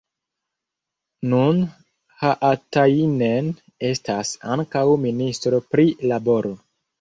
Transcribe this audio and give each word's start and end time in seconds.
Nun 1.33 1.59
Haatainen 2.23 3.51
estas 3.91 4.33
ankaŭ 4.55 4.83
ministro 5.05 5.61
pri 5.71 5.87
laboro. 6.15 6.57